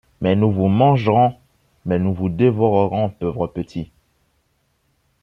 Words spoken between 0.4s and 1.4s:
vous mangerons!